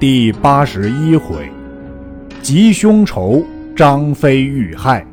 [0.00, 1.50] 第八十一回，
[2.40, 3.44] 吉凶仇，
[3.74, 5.04] 张飞遇害，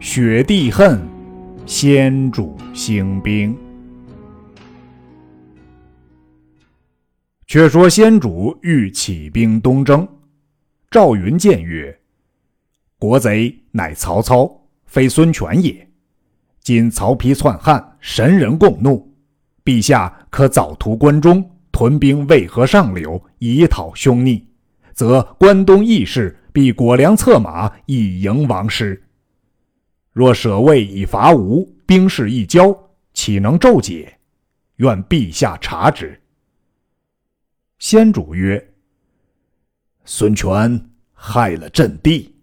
[0.00, 0.98] 雪帝恨，
[1.66, 3.54] 先主兴兵。
[7.46, 10.08] 却说先主欲起兵东征，
[10.90, 11.94] 赵云见曰
[12.98, 14.50] ：“国贼乃曹操，
[14.86, 15.86] 非孙权也。
[16.62, 19.06] 今曹丕篡汉，神人共怒，
[19.62, 24.46] 陛下可早图关中。”屯兵渭河上流，以讨凶逆，
[24.92, 29.02] 则关东义士必裹粮策马以迎王师。
[30.12, 32.72] 若舍魏以伐吴，兵势一交，
[33.12, 34.16] 岂能骤解？
[34.76, 36.16] 愿陛下察之。
[37.80, 38.72] 先主曰
[40.06, 40.80] ：“孙权
[41.12, 42.36] 害了朕弟，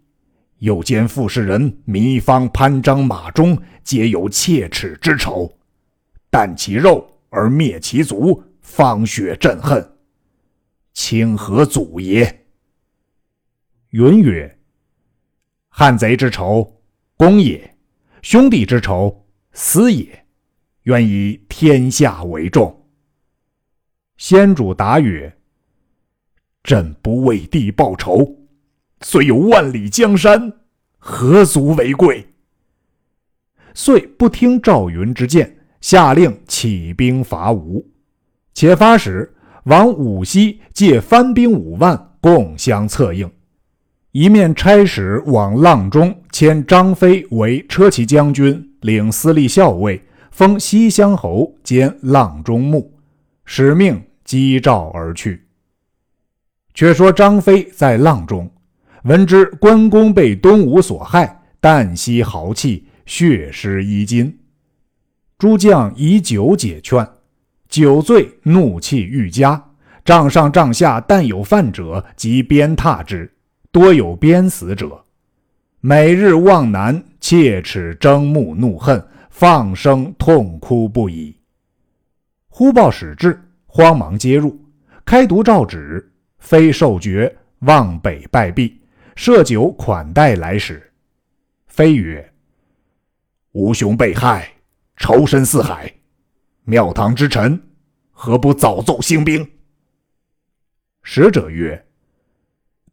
[0.58, 5.50] 又兼傅士人糜芳、潘璋、马忠，皆有切齿之仇，
[6.30, 9.96] 啖其肉而灭其族。”方雪震恨，
[10.94, 12.46] 清河祖爷？
[13.90, 14.58] 云曰
[15.68, 16.80] ：“汉贼之仇，
[17.16, 17.60] 公也；
[18.22, 20.24] 兄弟之仇，私也。
[20.84, 22.88] 愿以天下为重。”
[24.16, 25.36] 先主答曰
[26.64, 28.48] ：“朕不为帝报仇，
[29.02, 30.60] 虽有万里江山，
[30.98, 32.26] 何足为贵？”
[33.74, 37.91] 遂不听赵云之谏，下令起兵伐吴。
[38.54, 39.32] 且发使
[39.64, 43.28] 往武溪借番兵五万，共相策应；
[44.10, 52.92] 一面差使往阆中迁张飞为车骑将军，领司隶校尉，封西乡侯兼阆中牧，
[53.44, 55.46] 使命击赵而去。
[56.74, 58.50] 却说张飞在阆中，
[59.04, 64.38] 闻知关公被东吴所害，旦夕豪气，血湿衣襟。
[65.38, 67.06] 诸将以酒解劝。
[67.72, 69.70] 酒醉，怒气愈加。
[70.04, 73.32] 帐上帐下，但有犯者，即鞭挞之，
[73.70, 75.02] 多有鞭死者。
[75.80, 81.34] 每日望南，切齿睁目，怒恨，放声痛哭不已。
[82.48, 84.62] 忽报使至，慌忙接入，
[85.06, 88.78] 开读诏旨，非受爵，望北拜毕，
[89.16, 90.92] 设酒款待来使。
[91.68, 92.30] 非曰
[93.52, 94.46] ：“吾兄被害，
[94.98, 95.90] 仇深似海。”
[96.64, 97.60] 庙堂之臣，
[98.24, 99.44] 何不早奏兴兵？
[101.02, 101.84] 使者曰：“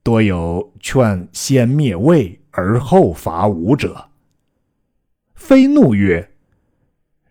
[0.02, 4.10] 多有劝先灭魏而后伐吴者。”
[5.38, 6.32] 非怒曰：“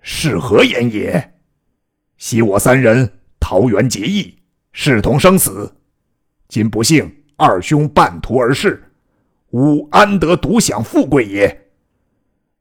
[0.01, 1.35] 是何言也？
[2.19, 4.39] 昔我三人桃园结义，
[4.71, 5.75] 视同生死。
[6.47, 8.81] 今不幸二兄半途而逝，
[9.51, 11.69] 吾安得独享富贵也？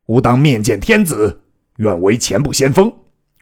[0.08, 1.44] 吾当面见天子，
[1.76, 2.92] 愿为前部先锋。”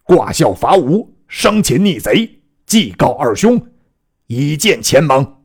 [0.04, 3.68] 挂孝伐吴，生擒逆贼，祭告二兄，
[4.28, 5.44] 以见前盟。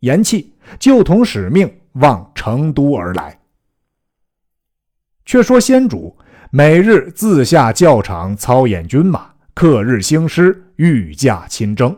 [0.00, 0.46] 言讫，
[0.78, 3.40] 就同使命往成都而来。
[5.24, 6.16] 却说先主
[6.50, 11.96] 每日自下教场操演军马，克日兴师，御驾亲征。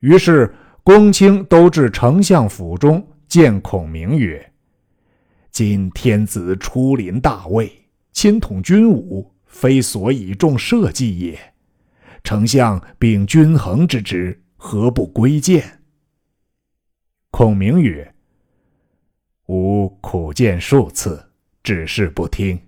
[0.00, 4.52] 于是公卿都至丞相府中见孔明曰
[5.50, 7.70] ：“今天子出临大魏，
[8.12, 11.51] 亲统军武。”非所以重社稷也。
[12.24, 15.80] 丞相秉均衡之职，何不归谏？
[17.30, 18.14] 孔明曰
[19.48, 21.24] ：“吾苦谏数次，
[21.62, 22.60] 只是不听。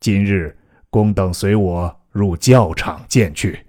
[0.00, 0.56] 今日
[0.90, 3.66] 公等随我入教场见去。”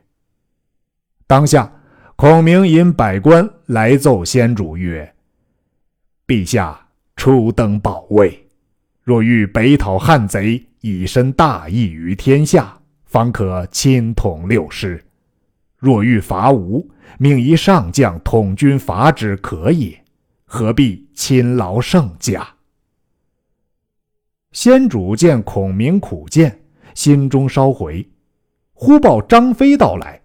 [1.27, 1.71] 当下，
[2.15, 5.15] 孔明引百官来奏先主曰
[6.27, 8.47] ：“陛下初登宝位，
[9.03, 12.79] 若欲北讨汉贼。”以身大义于天下，
[13.15, 15.01] 方可亲统六师。
[15.77, 19.97] 若欲伐吴，命一上将统军伐之，可也。
[20.43, 22.45] 何必亲劳圣驾？
[24.51, 26.59] 先主见孔明苦谏，
[26.93, 28.05] 心中稍回。
[28.73, 30.21] 忽报张飞到来，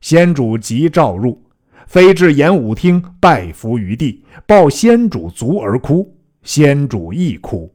[0.00, 1.42] 先主即召入，
[1.88, 6.16] 飞至演武厅，拜伏于地，抱先主足而哭。
[6.44, 7.74] 先主亦哭。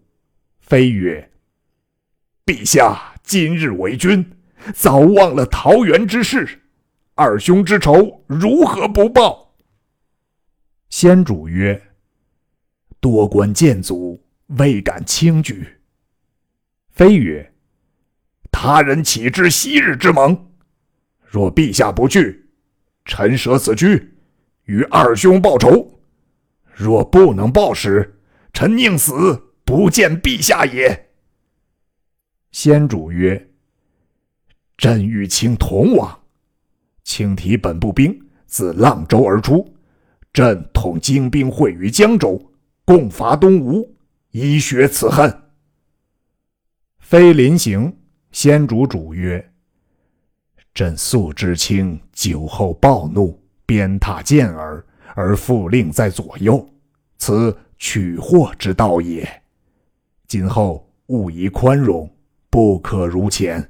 [0.61, 1.29] 飞曰。
[2.45, 4.25] 陛下今日为君，
[4.73, 6.61] 早忘了桃园之事，
[7.15, 9.55] 二兄之仇如何不报？
[10.89, 11.81] 先主曰
[13.01, 15.67] ：“多官见阻，未敢轻举。”
[16.91, 17.53] 飞曰
[18.51, 20.51] ：“他人岂知昔日之盟？
[21.25, 22.47] 若陛下不去，
[23.05, 24.15] 臣舍此居，
[24.65, 25.99] 与二兄报仇。
[26.71, 28.19] 若不能报时，
[28.53, 31.09] 臣宁死不见陛下也。”
[32.51, 33.49] 先主曰
[34.83, 36.19] ：“朕欲卿同往。
[37.05, 38.13] 卿提本部兵
[38.45, 39.65] 自阆州而出，
[40.33, 42.51] 朕统精兵会于江州，
[42.83, 43.95] 共伐东吴，
[44.31, 45.33] 以雪此恨。”
[46.99, 47.95] 飞临行，
[48.33, 49.53] 先主主曰
[50.75, 54.85] ：“朕素知卿酒后暴怒，鞭挞健儿，
[55.15, 56.69] 而复令在左右，
[57.17, 59.25] 此取祸之道也。
[60.27, 62.13] 今后勿宜宽容，
[62.49, 63.65] 不可如前。”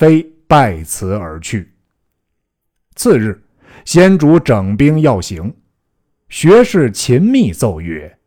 [0.00, 1.74] 非拜辞而去。
[2.96, 3.38] 次日，
[3.84, 5.54] 先主整兵要行，
[6.30, 8.18] 学士秦密奏曰：“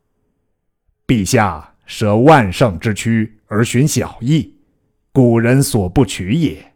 [1.08, 4.56] 陛下舍万乘之躯而寻小义，
[5.12, 6.76] 古人所不取也。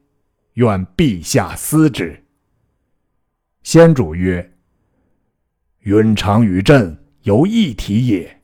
[0.56, 2.26] 愿陛下思之。”
[3.62, 4.52] 先主曰
[5.86, 8.42] ：“允常与朕犹一体也，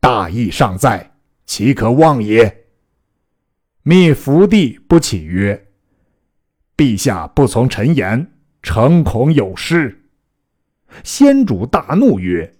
[0.00, 1.14] 大义尚在，
[1.46, 2.64] 岂可忘也？”
[3.86, 5.68] 密伏地不起曰。
[6.76, 8.32] 陛下不从臣言，
[8.62, 10.02] 诚恐有失。
[11.02, 12.52] 先主大怒曰：“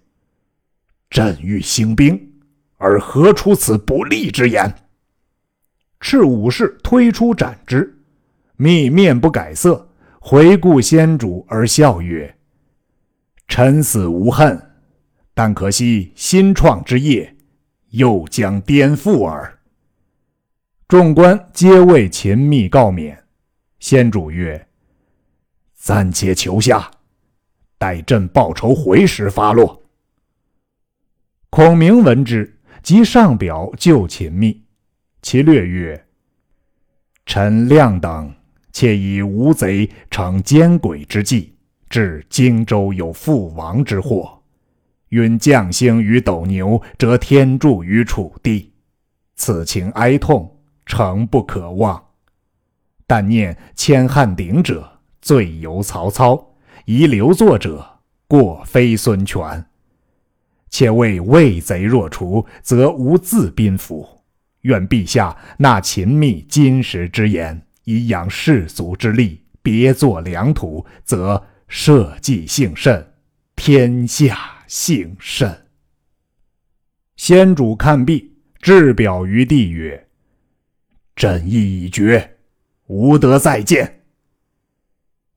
[1.09, 2.33] 朕欲兴兵，
[2.77, 4.73] 而何出此不利之言？”
[5.99, 7.97] 赤武士推出斩之。
[8.57, 9.89] 密面不改色，
[10.19, 12.37] 回顾先主而笑曰
[13.49, 14.61] ：“臣死无恨，
[15.33, 17.35] 但可惜新创之业，
[17.89, 19.59] 又将颠覆耳。”
[20.87, 23.24] 众官皆为秦密告免。
[23.87, 24.67] 先主曰
[25.77, 26.89] ：“暂且求下，
[27.77, 29.83] 待朕报仇回时发落。”
[31.51, 34.65] 孔明闻之，即上表救秦密。
[35.21, 36.07] 其略曰
[37.27, 38.33] ：“臣亮等
[38.71, 41.55] 窃以吴贼乘奸诡之计，
[41.87, 44.41] 致荆州有覆亡之祸。
[45.09, 48.73] 允将星于斗牛，折天柱于楚地。
[49.35, 52.03] 此情哀痛，诚不可忘。”
[53.07, 56.35] 但念千汉鼎者，罪由曹操；
[56.85, 59.65] 遗留作者，过非孙权。
[60.69, 64.23] 且为魏贼若除，则无自宾服。
[64.61, 73.13] 愿陛下纳秦密金石之言，以养士卒之力，别作良图，则社稷幸甚，
[73.55, 74.37] 天下
[74.67, 75.65] 幸甚。
[77.15, 80.07] 先主看毕，置表于地曰
[81.15, 82.34] ：“朕意已决。”
[82.87, 84.01] 无得再见。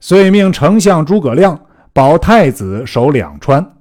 [0.00, 1.60] 遂命丞相诸葛亮
[1.92, 3.76] 保太子守两川，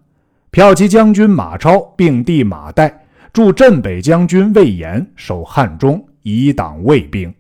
[0.52, 2.92] 骠骑将军马超并弟马岱
[3.32, 7.32] 助镇北将军魏延守汉中，以挡魏兵；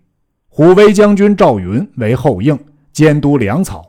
[0.48, 2.58] 虎威将军赵云为后应，
[2.94, 3.82] 监督粮草；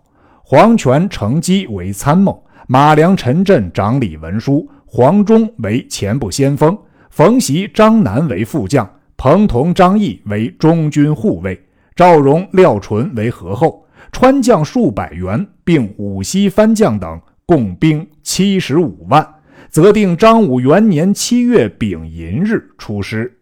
[0.43, 2.33] 黄权、程基为参谋；
[2.67, 6.75] 马良、陈震掌理文书；黄忠为前部先锋；
[7.11, 8.87] 冯习、张南为副将；
[9.19, 11.68] 彭同、张翼为中军护卫。
[11.99, 19.35] 赵荣、廖纯为合后，川将数百员，并五溪番将等，共兵七十五万，
[19.69, 23.41] 则定张武元年七月丙寅日出师。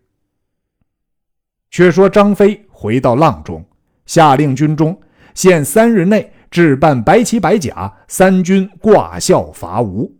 [1.70, 3.62] 却说张飞回到阆中，
[4.06, 4.98] 下令军中
[5.34, 10.10] 限三日内置办白旗白甲，三军挂孝伐吴。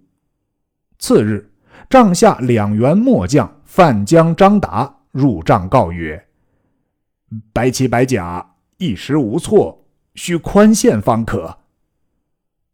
[0.99, 1.51] 次日，
[1.89, 6.23] 帐下两员末将范江、张达入帐告曰。
[7.53, 9.85] 白旗白甲一时无措，
[10.15, 11.59] 需宽限方可。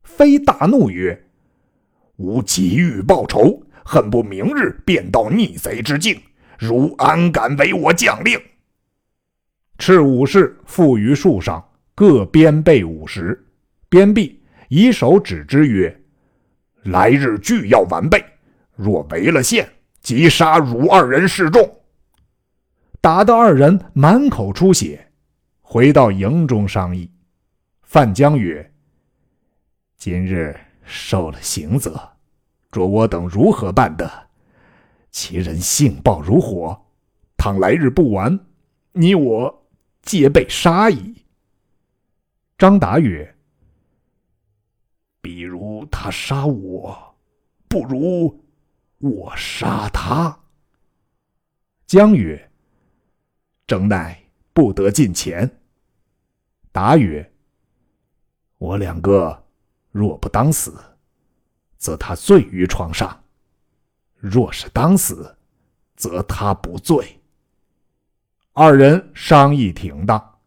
[0.02, 1.26] 飞大怒曰
[2.16, 6.20] ：“吾急欲报仇，恨不明日便到逆贼之境，
[6.58, 8.38] 如安敢违我将令？”
[9.78, 13.46] 赤武士缚于树上，各鞭备五十。
[13.88, 16.02] 鞭毕，以手指之曰
[16.84, 18.22] ：“来日俱要完备，
[18.76, 19.68] 若违了宪，
[20.00, 21.68] 即杀汝二人示众。”
[23.02, 25.10] 打得二人满口出血，
[25.60, 27.10] 回到营中商议。
[27.82, 28.72] 范江曰
[29.98, 32.12] ：“今日受了刑责，
[32.70, 34.28] 着我等如何办的？
[35.10, 36.80] 其人性暴如火，
[37.36, 38.38] 倘来日不完，
[38.92, 39.66] 你我
[40.02, 41.24] 皆被杀矣。”
[42.56, 43.34] 张达曰
[45.20, 47.16] ：“比如他杀我，
[47.66, 48.44] 不如
[48.98, 50.38] 我杀他。”
[51.84, 52.48] 江曰。
[53.66, 55.50] 正乃不得近前。
[56.70, 57.32] 答曰
[58.58, 59.44] ：“我两个
[59.90, 60.74] 若不当死，
[61.76, 63.08] 则他醉于床上；
[64.16, 65.36] 若是当死，
[65.96, 67.20] 则他不罪。”
[68.54, 70.38] 二人商议停当。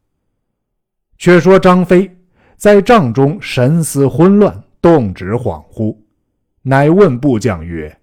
[1.17, 2.15] 却说张飞
[2.57, 5.97] 在帐中神思混乱，动止恍惚，
[6.61, 8.01] 乃问部将曰：“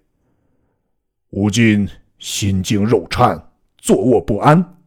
[1.29, 4.77] 吾今心惊肉颤，坐卧不安。”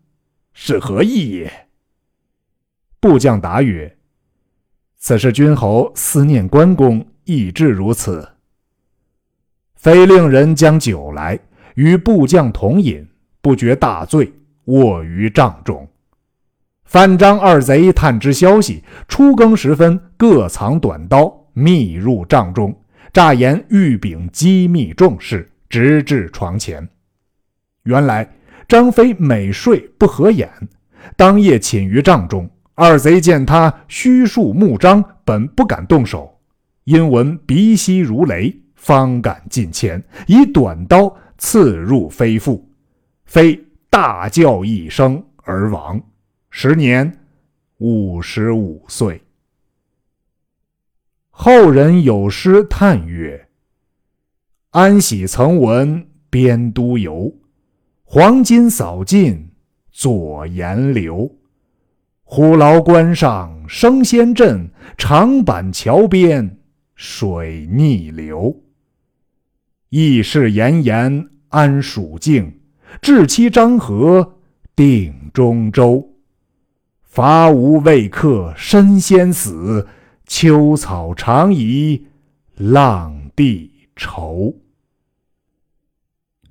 [0.59, 1.69] 是何意也？
[2.99, 3.95] 部将答曰
[4.97, 8.27] ：“此事君侯思念关公，意至如此。
[9.75, 11.39] 非令人将酒来，
[11.75, 13.07] 与部将同饮，
[13.43, 14.33] 不觉大醉，
[14.65, 15.87] 卧于帐中。
[16.85, 22.75] 范张二贼探知消息，初更时分，各藏短刀，密入帐中，
[23.13, 26.89] 诈言玉禀机密重事，直至床前。
[27.83, 28.29] 原来
[28.69, 30.51] 张飞每睡不合眼，
[31.17, 32.51] 当夜寝于帐中。
[32.75, 36.39] 二贼见他虚数目张，本不敢动手，
[36.85, 42.69] 因闻鼻息如雷，方敢近前，以短刀刺入飞腹，
[43.25, 43.59] 飞
[43.89, 45.99] 大叫一声而亡。
[46.51, 47.19] 时年
[47.79, 49.23] 五十五岁。
[51.31, 53.49] 后人有诗叹曰
[54.73, 57.33] ：“安喜曾闻边都游，
[58.09, 59.51] 黄金扫尽
[59.91, 61.29] 左岩流。
[62.23, 66.57] 虎牢关上生仙阵，长板桥边
[66.95, 68.63] 水逆流。
[69.89, 72.61] 义士炎炎安蜀境，
[73.03, 74.37] 至期张合
[74.77, 76.09] 定中州。”
[77.03, 79.89] 伐吴未克身先死，
[80.27, 82.07] 秋草长宜
[82.55, 84.55] 浪地愁。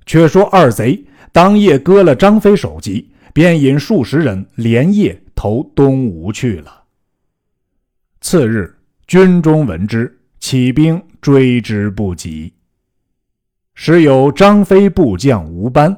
[0.04, 1.04] 却说二贼
[1.36, 6.84] 当夜割了张飞首级，便引数十人连夜投东吴去了。
[8.22, 8.74] 次日，
[9.06, 12.54] 军中闻之，起兵追之不及。
[13.74, 15.94] 时有张飞部将吴班，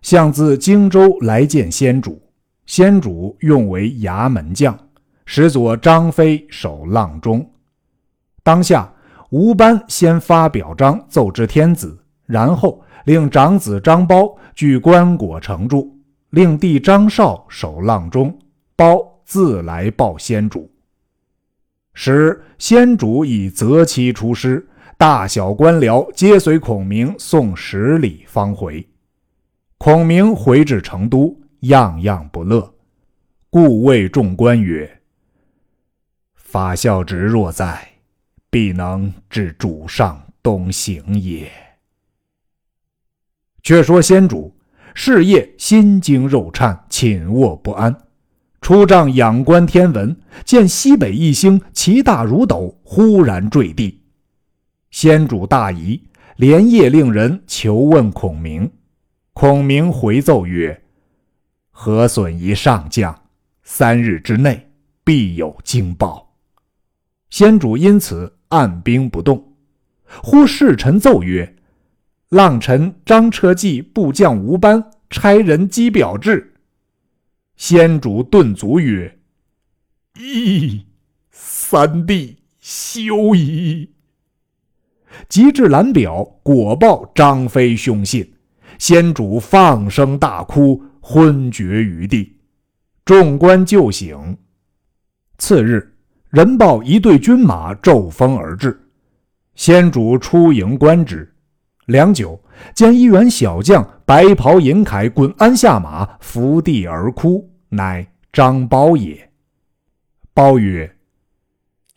[0.00, 2.22] 向自荆州来见先主。
[2.64, 4.74] 先主用为衙门将，
[5.26, 7.46] 使左张飞守阆中。
[8.42, 8.90] 当下
[9.28, 15.96] 吴班先发表章奏知天子，然后令长子张苞据关果城住，
[16.28, 18.38] 令弟张绍守阆中，
[18.76, 20.70] 苞自来报先主。
[21.94, 28.86] 时先主已择期出师，大小官僚皆随孔明送十里方回。
[29.78, 31.34] 孔明回至成都。
[31.60, 32.74] 样样不乐，
[33.48, 35.00] 故谓众官曰
[36.36, 37.88] ：“法孝直若在，
[38.50, 41.50] 必能至主上东行也。”
[43.68, 44.56] 却说先主
[44.94, 47.94] 是夜心惊肉颤，寝卧不安，
[48.62, 54.00] 出帐仰观天文，见西北一星其大如斗，忽然坠地。
[54.90, 56.02] 先主大疑，
[56.36, 58.72] 连夜令人求问孔明。
[59.34, 60.82] 孔明回奏曰：
[61.70, 63.14] 何损一上将，
[63.64, 64.66] 三日之内
[65.04, 66.26] 必有惊报。
[67.28, 69.52] 先主因此按兵不动。
[70.22, 71.54] 忽侍臣奏曰
[72.30, 76.54] ：“浪臣张车骑部将吴班差人击表至。”
[77.56, 79.18] 先主顿足曰
[80.16, 80.82] ：“咦，
[81.30, 83.90] 三弟休矣！”
[85.28, 88.34] 及至蓝表，果报张飞凶信。
[88.78, 90.84] 先主放声大哭。
[91.00, 92.36] 昏厥于地，
[93.02, 94.36] 众官救醒。
[95.38, 95.96] 次日，
[96.28, 98.78] 人报一队军马骤风而至，
[99.54, 101.34] 先主出营观之。
[101.88, 102.38] 良久，
[102.74, 109.30] 见一员小将白袍银铠，滚鞍下马，伏地而哭，乃张苞也。
[110.34, 110.96] 苞曰：“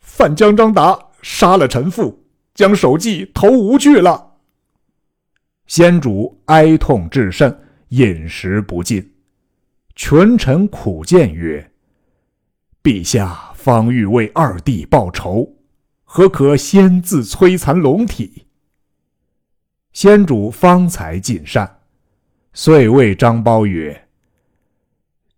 [0.00, 4.38] 范将张达杀了臣父，将首级投吴去了。”
[5.68, 7.58] 先主哀痛至甚。
[7.88, 9.12] 饮食不进，
[9.94, 11.70] 群臣苦谏曰
[12.82, 15.56] ：“陛下方欲为二弟报仇，
[16.02, 18.46] 何可先自摧残龙体？”
[19.92, 21.80] 先主方才尽善，
[22.54, 24.08] 遂谓张苞曰：“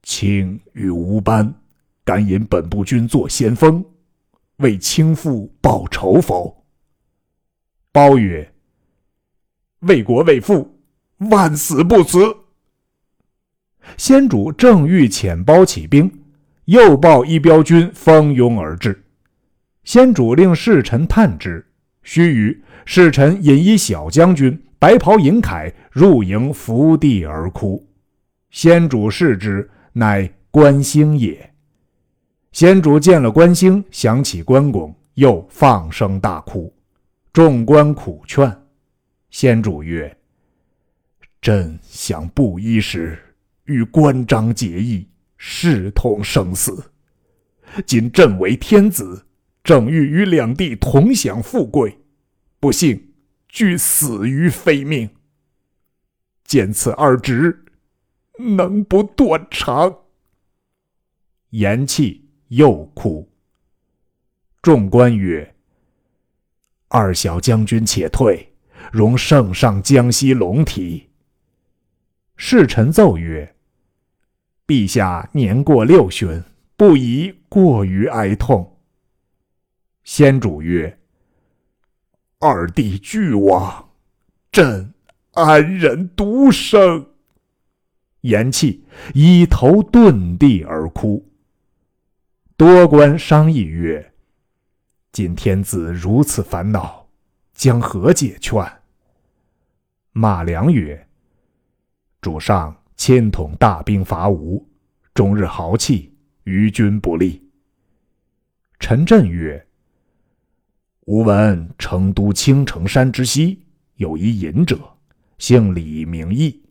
[0.03, 1.53] 卿与吴班，
[2.05, 3.85] 敢引本部军做先锋，
[4.59, 6.65] 为卿父报仇否？”
[7.93, 8.53] 苞曰
[9.81, 10.79] ：“为国为父，
[11.19, 12.19] 万死不辞。”
[13.99, 16.11] 先主正欲遣包起兵，
[16.67, 19.05] 又报一彪军蜂拥而至。
[19.83, 21.67] 先主令侍臣探之，
[22.05, 27.85] 须臾，侍臣引一小将军，白袍银铠，入营伏地而哭。
[28.51, 31.53] 先主视之，乃关兴也。
[32.53, 36.73] 先主见了关兴，想起关公，又放声大哭。
[37.33, 38.57] 众官苦劝，
[39.31, 40.17] 先主曰
[41.43, 43.19] ：“朕想布衣时。”
[43.67, 45.09] 与关张结义，
[45.39, 46.85] 视同生死。
[47.87, 49.25] 今朕为天子，
[49.65, 51.99] 正欲与两地同享富贵，
[52.61, 53.15] 不幸
[53.49, 55.09] 俱死于非命。
[56.45, 57.65] 见此二侄，
[58.57, 60.01] 能不断肠？
[61.49, 63.31] 言讫，又哭。
[64.61, 65.55] 众官曰
[66.89, 68.53] ：“二小将军且退，
[68.93, 71.09] 容圣上江西龙体。”
[72.37, 73.57] 侍臣奏曰
[74.69, 76.45] ：“陛下年过六旬，
[76.77, 78.71] 不宜过于哀痛。”
[80.05, 80.99] 先主曰
[82.39, 83.91] ：“二弟俱亡，
[84.53, 84.93] 朕
[85.33, 87.07] 安忍独生？”
[88.21, 88.81] 言讫，
[89.15, 91.27] 以头遁地而哭。
[92.57, 94.13] 多官商议曰
[95.11, 97.09] ：“今天子如此烦恼，
[97.55, 98.63] 将何解劝？”
[100.13, 101.09] 马良曰
[102.21, 104.67] ：“主上亲统大兵伐吴，
[105.15, 107.43] 终日豪气，于君不利。”
[108.79, 109.67] 陈震曰
[111.07, 113.63] ：“吾闻成都青城山之西
[113.97, 114.79] 有一隐者，
[115.37, 116.63] 姓李名义，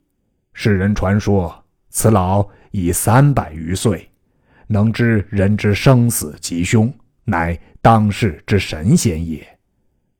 [0.53, 4.09] 世人传说此老已三百余岁。”
[4.65, 6.91] 能知人之生死吉凶，
[7.25, 9.45] 乃当世之神仙也。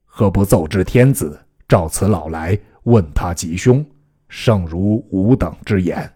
[0.05, 3.84] 何不奏知天子，召此老来问他吉凶？
[4.27, 6.12] 胜如吾等之言。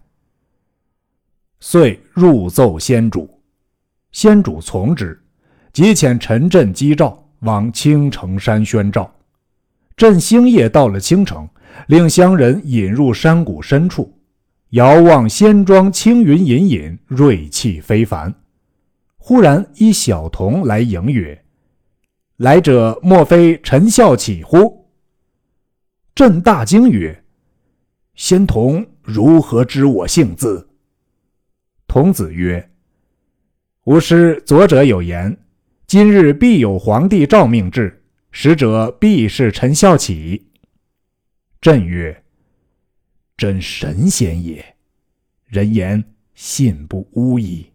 [1.60, 3.42] 遂入奏先主，
[4.12, 5.20] 先主从之，
[5.74, 9.14] 即遣陈震击诏往青城山宣召。
[9.96, 11.48] 朕星夜到了青城，
[11.88, 14.14] 令乡人引入山谷深处。
[14.72, 18.34] 遥望仙庄青云隐隐，锐气非凡。
[19.18, 21.44] 忽然一小童来迎曰
[22.38, 24.86] ：“来者莫非陈孝启乎？”
[26.14, 27.24] 朕大惊曰
[28.16, 30.68] ：“仙童如何知我姓字？”
[31.88, 32.70] 童子曰
[33.86, 35.38] ：“吾师左者有言，
[35.88, 40.48] 今日必有皇帝诏命至，使者必是陈孝启。”
[41.60, 42.24] 朕曰。
[43.38, 44.76] 真神仙也，
[45.46, 46.04] 人言
[46.34, 47.68] 信不诬矣。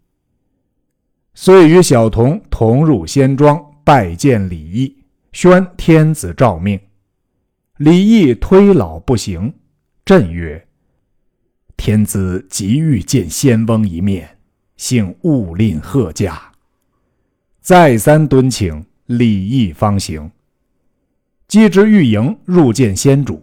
[1.35, 6.80] 遂与小童同入仙庄，拜见李毅，宣天子诏命。
[7.76, 9.54] 李毅推老不行，
[10.04, 10.67] 朕曰
[11.78, 14.39] ：“天子急欲见仙翁一面，
[14.76, 16.51] 幸勿吝贺驾。”
[17.63, 20.29] 再三敦请，李毅方行。
[21.47, 23.41] 击之御营，入见先主。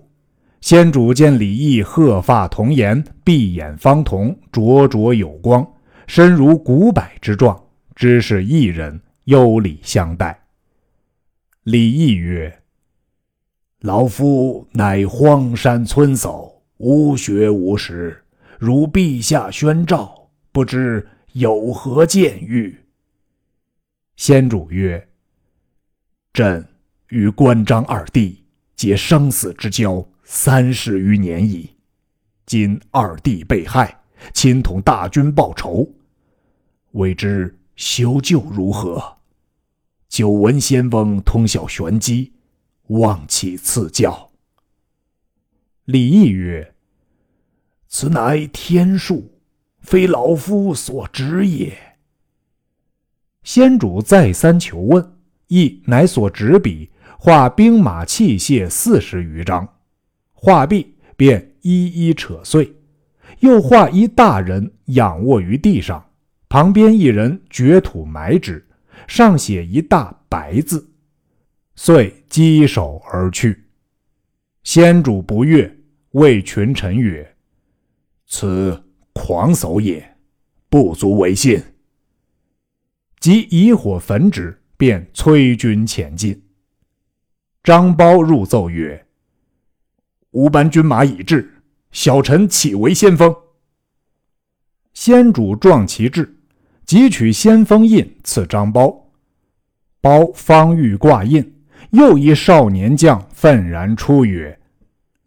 [0.60, 5.66] 先主见李毅鹤发童颜，闭眼方瞳，灼灼有光，
[6.06, 7.58] 身如古柏之状，
[7.96, 10.38] 知是异人，优礼相待。
[11.64, 12.54] 李毅曰
[13.80, 18.22] ：“老夫乃荒山村叟，无学无识，
[18.58, 22.76] 如陛下宣诏，不知有何见谕？”
[24.20, 25.08] 先主曰
[26.34, 26.68] ：“朕
[27.08, 28.44] 与关张二弟
[28.76, 31.78] 结生死之交。”三十余年矣，
[32.46, 34.04] 今二弟被害，
[34.34, 35.90] 亲统大军报仇，
[36.92, 39.20] 未知修旧如何？
[40.10, 42.34] 久闻仙翁通晓玄机，
[42.88, 44.32] 望其赐教。
[45.86, 46.76] 李毅曰
[47.88, 49.40] ：“此乃天数，
[49.80, 51.74] 非老夫所知也。”
[53.50, 59.68] 先主再三求问，亦乃所执笔画兵马器械四十余张。
[60.34, 62.72] 画毕，便一一扯碎，
[63.40, 66.12] 又画一大人仰卧于地上，
[66.48, 68.64] 旁边一人掘土埋之，
[69.08, 70.88] 上写一大白字，
[71.76, 73.64] 遂稽首而去。
[74.62, 75.76] 先主不悦，
[76.12, 77.28] 谓群臣曰
[78.30, 78.80] ：“此
[79.12, 80.18] 狂叟也，
[80.70, 81.60] 不足为信。”
[83.20, 86.42] 即以火焚之，便催军前进。
[87.64, 89.06] 张苞入奏曰。
[90.32, 91.52] 吾班军马已至，
[91.92, 93.36] 小臣岂为先锋？
[94.94, 96.38] 先主壮其志，
[96.86, 99.06] 即取先锋印赐张苞。
[100.02, 101.54] 苞方欲挂印，
[101.92, 104.58] 又一少年将愤然出曰：“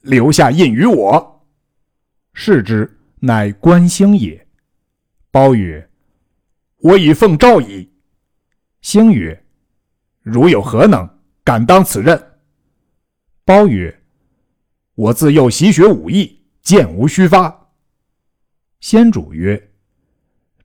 [0.00, 1.44] 留下印于我。”
[2.32, 4.46] 视之，乃关兴也。
[5.30, 5.90] 苞曰
[6.82, 7.88] ：“我已奉诏矣。”
[8.82, 9.44] 兴曰
[10.22, 11.08] ：“如有何能，
[11.42, 12.20] 敢当此任？”
[13.46, 14.02] 苞曰：
[14.94, 17.70] 我自幼习学武艺，剑无虚发。
[18.80, 19.70] 先主曰：“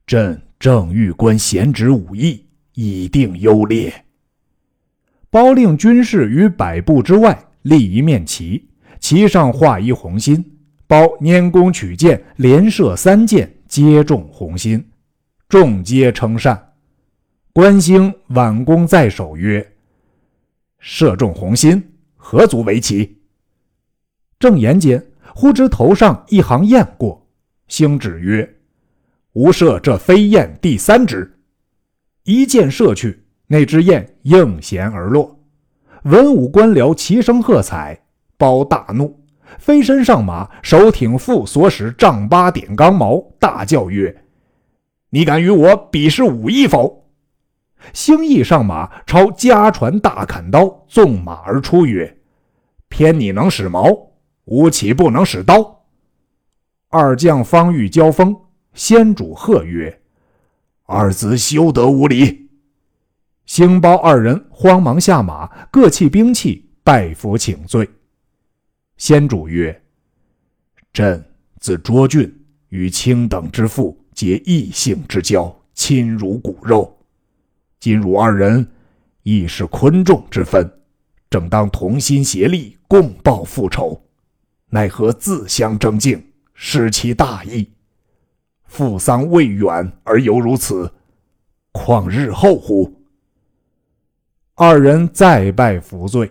[0.06, 4.04] 朕正欲观贤侄武艺，以定优劣。”
[5.30, 10.58] 包令军士于百步之外立一面旗，旗上画一红心。
[10.86, 14.87] 包拈弓取箭，连射三箭，皆中红心，
[15.48, 16.74] 众皆称善。
[17.54, 19.66] 关兴挽弓在手曰
[20.78, 21.82] ：“射中红心，
[22.16, 23.16] 何足为奇？”
[24.38, 25.02] 正言间，
[25.34, 27.26] 忽知头上一行雁过，
[27.66, 28.56] 兴指曰
[29.32, 31.38] ：“吾射这飞燕第三只。”
[32.24, 35.40] 一箭射去，那只雁应弦而落。
[36.02, 37.98] 文武官僚齐声喝彩，
[38.36, 39.18] 包大怒，
[39.58, 44.14] 飞身上马，手挺父所使丈八点钢矛，大叫曰
[45.10, 47.08] ：“你敢与我比试武艺否？”
[47.94, 52.18] 兴义上马，朝家传大砍刀，纵马而出，曰
[52.88, 54.12] ：“偏你能使矛，
[54.46, 55.84] 吾岂不能使刀？”
[56.90, 58.36] 二将方欲交锋，
[58.74, 60.00] 先主喝曰
[60.86, 62.48] ：“二子休得无礼！”
[63.46, 67.88] 兴包二人慌忙下马，各弃兵器，拜服请罪。
[68.96, 69.82] 先主曰
[70.92, 71.24] ：“朕
[71.60, 76.98] 自卓俊与卿等之父结异性之交，亲如骨肉。
[77.78, 78.68] 今汝二人
[79.22, 80.68] 亦是昆仲之分，
[81.30, 84.02] 正当同心协力，共报父仇，
[84.70, 86.20] 奈何自相争竞？”
[86.52, 87.70] 失其大义，
[88.64, 90.92] 父丧未远而犹如此，
[91.70, 92.92] 况日后乎？
[94.56, 96.28] 二人再拜服罪。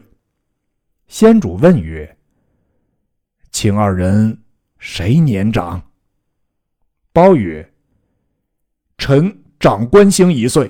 [1.07, 2.17] 先主问曰
[3.49, 4.43] ：“请二人
[4.77, 5.81] 谁年长？”
[7.13, 7.71] 包曰
[9.07, 10.69] ：“臣长关兴一岁。”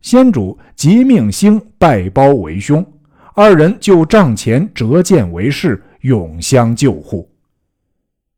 [0.00, 2.86] 先主即命兴拜包为兄，
[3.34, 7.28] 二人就帐前折剑为誓，永相救护。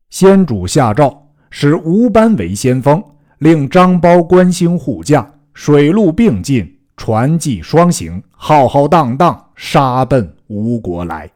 [0.08, 3.04] 先主下诏，使吴班为先锋，
[3.40, 11.30] 令张苞、关兴护驾，水陆并进，船骑双行，浩浩荡荡杀奔吴国来。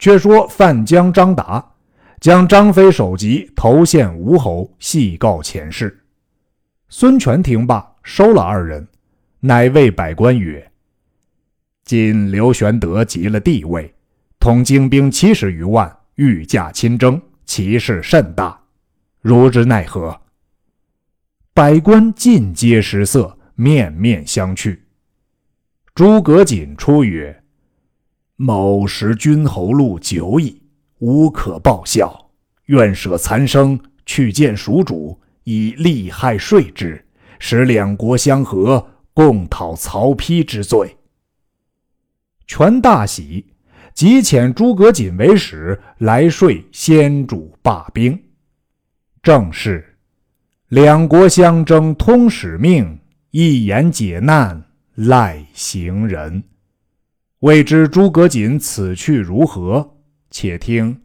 [0.00, 1.64] 却说范江张达
[2.20, 6.04] 将张飞首级投献吴侯，细告前事。
[6.88, 8.86] 孙权听罢，收了二人，
[9.40, 10.70] 乃谓百官曰
[11.84, 13.94] ：“今刘玄德即了帝位，
[14.38, 18.58] 统精兵七十余万。”御驾亲征，其势甚大，
[19.20, 20.18] 如之奈何？
[21.52, 24.78] 百官尽皆失色，面面相觑。
[25.94, 27.42] 诸葛瑾出曰
[28.36, 30.62] ：“某识君侯路久矣，
[30.98, 32.30] 无可报效，
[32.66, 37.04] 愿舍残生，去见蜀主，以利害说之，
[37.38, 40.96] 使两国相和，共讨曹丕之罪。”
[42.46, 43.46] 权大喜。
[43.94, 48.22] 即遣诸葛瑾为使来说先主罢兵。
[49.22, 49.96] 正是
[50.68, 54.62] 两国相争通使命，一言解难
[54.96, 56.44] 赖行人。
[57.38, 59.95] 未知诸葛瑾此去如何？
[60.38, 61.00] 且听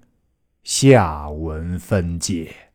[0.61, 2.70] 下文分解。